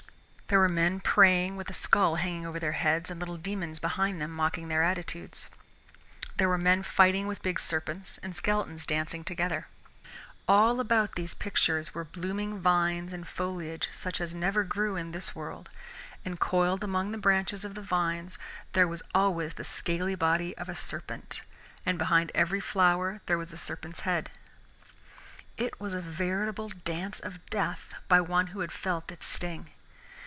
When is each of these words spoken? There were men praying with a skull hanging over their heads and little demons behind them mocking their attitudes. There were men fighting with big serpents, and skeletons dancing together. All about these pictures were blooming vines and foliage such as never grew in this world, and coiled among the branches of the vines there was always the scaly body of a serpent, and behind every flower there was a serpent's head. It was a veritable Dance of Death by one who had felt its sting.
There 0.47 0.59
were 0.59 0.67
men 0.67 0.99
praying 0.99 1.55
with 1.55 1.69
a 1.69 1.73
skull 1.73 2.15
hanging 2.17 2.45
over 2.45 2.59
their 2.59 2.73
heads 2.73 3.09
and 3.09 3.21
little 3.21 3.37
demons 3.37 3.79
behind 3.79 4.19
them 4.19 4.31
mocking 4.31 4.67
their 4.67 4.83
attitudes. 4.83 5.47
There 6.35 6.49
were 6.49 6.57
men 6.57 6.83
fighting 6.83 7.25
with 7.25 7.41
big 7.41 7.57
serpents, 7.57 8.17
and 8.21 8.35
skeletons 8.35 8.85
dancing 8.85 9.23
together. 9.23 9.67
All 10.49 10.81
about 10.81 11.15
these 11.15 11.33
pictures 11.33 11.93
were 11.93 12.03
blooming 12.03 12.59
vines 12.59 13.13
and 13.13 13.25
foliage 13.25 13.87
such 13.93 14.19
as 14.19 14.35
never 14.35 14.65
grew 14.65 14.97
in 14.97 15.13
this 15.13 15.33
world, 15.33 15.69
and 16.25 16.37
coiled 16.37 16.83
among 16.83 17.13
the 17.13 17.17
branches 17.17 17.63
of 17.63 17.73
the 17.73 17.81
vines 17.81 18.37
there 18.73 18.89
was 18.89 19.01
always 19.15 19.53
the 19.53 19.63
scaly 19.63 20.15
body 20.15 20.53
of 20.57 20.67
a 20.67 20.75
serpent, 20.75 21.43
and 21.85 21.97
behind 21.97 22.29
every 22.35 22.59
flower 22.59 23.21
there 23.25 23.37
was 23.37 23.53
a 23.53 23.57
serpent's 23.57 24.01
head. 24.01 24.29
It 25.55 25.79
was 25.79 25.93
a 25.93 26.01
veritable 26.01 26.67
Dance 26.83 27.21
of 27.21 27.39
Death 27.45 27.93
by 28.09 28.19
one 28.19 28.47
who 28.47 28.59
had 28.59 28.73
felt 28.73 29.13
its 29.13 29.27
sting. 29.27 29.69